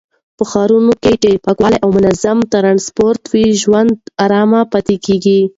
په 0.37 0.43
ښارونو 0.51 0.91
کې 1.03 1.13
چې 1.23 1.41
پاکوالی 1.45 1.77
او 1.83 1.89
منظم 1.97 2.37
ټرانسپورټ 2.51 3.21
وي، 3.31 3.45
ژوند 3.61 3.91
آرام 4.23 4.51
پاتې 4.71 4.95
کېږي. 5.05 5.39